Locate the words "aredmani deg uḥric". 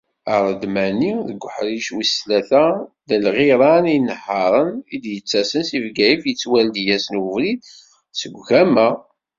0.35-1.87